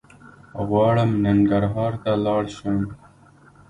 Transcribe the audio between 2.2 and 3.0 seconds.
لاړ شم